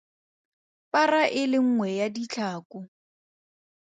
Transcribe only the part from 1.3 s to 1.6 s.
e le